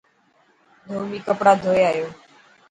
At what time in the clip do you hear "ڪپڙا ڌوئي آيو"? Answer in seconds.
1.27-2.07